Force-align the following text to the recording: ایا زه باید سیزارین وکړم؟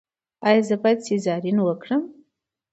ایا 0.47 0.61
زه 0.67 0.75
باید 0.83 0.99
سیزارین 1.07 1.57
وکړم؟ 1.61 2.03